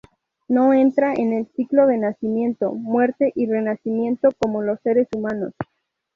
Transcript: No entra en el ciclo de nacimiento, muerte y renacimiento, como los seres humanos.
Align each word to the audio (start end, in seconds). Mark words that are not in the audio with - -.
No 0.47 0.73
entra 0.73 1.13
en 1.13 1.31
el 1.31 1.45
ciclo 1.55 1.85
de 1.85 1.99
nacimiento, 1.99 2.73
muerte 2.73 3.31
y 3.35 3.45
renacimiento, 3.47 4.29
como 4.39 4.63
los 4.63 4.79
seres 4.81 5.07
humanos. 5.15 5.53